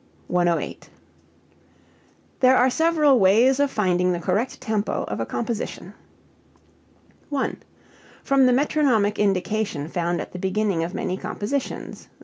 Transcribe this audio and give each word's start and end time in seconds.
108. 0.29 0.89
There 2.39 2.57
are 2.57 2.71
several 2.71 3.19
ways 3.19 3.59
of 3.59 3.69
finding 3.69 4.11
the 4.13 4.19
correct 4.19 4.59
tempo 4.59 5.03
of 5.03 5.19
a 5.19 5.27
composition: 5.27 5.93
1. 7.29 7.61
From 8.23 8.47
the 8.47 8.51
metronomic 8.53 9.19
indication 9.19 9.87
found 9.87 10.19
at 10.19 10.31
the 10.33 10.39
beginning 10.39 10.83
of 10.83 10.95
many 10.95 11.17
compositions. 11.17 12.09